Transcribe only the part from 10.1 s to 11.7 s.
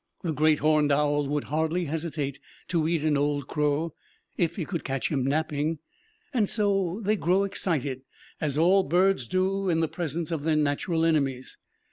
of their natural enemies.